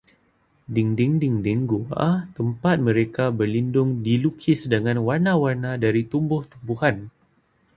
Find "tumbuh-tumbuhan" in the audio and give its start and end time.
6.11-6.95